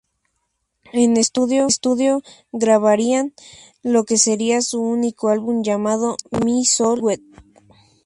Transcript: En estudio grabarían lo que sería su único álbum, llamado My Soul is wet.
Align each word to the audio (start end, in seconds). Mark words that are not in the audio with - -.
En 0.93 1.15
estudio 1.15 2.23
grabarían 2.51 3.33
lo 3.83 4.03
que 4.03 4.17
sería 4.17 4.63
su 4.63 4.81
único 4.81 5.27
álbum, 5.29 5.61
llamado 5.63 6.17
My 6.43 6.65
Soul 6.65 6.97
is 6.97 7.03
wet. 7.05 7.21